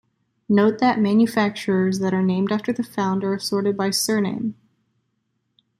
Note 0.49 0.79
that 0.79 0.99
manufacturers 0.99 1.99
that 1.99 2.11
are 2.11 2.23
named 2.23 2.51
after 2.51 2.73
the 2.73 2.81
founder 2.81 3.33
are 3.33 3.37
sorted 3.39 3.77
by 3.77 3.91
surname. 3.91 4.55